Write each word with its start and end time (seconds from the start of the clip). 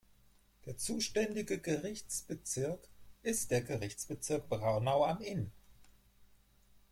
Der 0.65 0.77
zuständige 0.79 1.59
Gerichtsbezirk 1.59 2.89
ist 3.21 3.51
der 3.51 3.61
Gerichtsbezirk 3.61 4.49
Braunau 4.49 5.05
am 5.05 5.21
Inn. 5.21 5.51